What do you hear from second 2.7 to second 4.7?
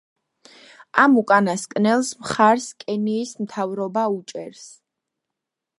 კენიის მთავრობა უჭერს.